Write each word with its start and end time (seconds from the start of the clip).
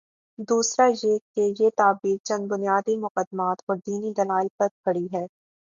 دوسرا 0.49 0.85
یہ 1.03 1.17
کہ 1.33 1.51
یہ 1.59 1.69
تعبیر 1.77 2.17
چند 2.23 2.43
بنیادی 2.51 2.95
مقدمات 2.97 3.57
اوردینی 3.65 4.11
دلائل 4.17 4.47
پر 4.57 4.67
کھڑی 4.83 5.07
ہے۔ 5.13 5.25